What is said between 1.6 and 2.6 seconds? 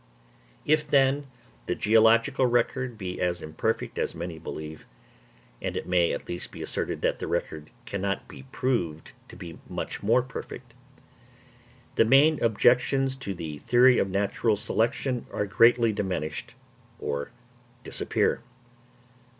the geological